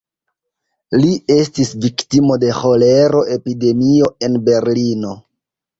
Li 1.01 1.11
estis 1.35 1.73
viktimo 1.85 2.39
de 2.45 2.51
ĥolero-epidemio 2.63 4.13
en 4.31 4.45
Berlino. 4.51 5.19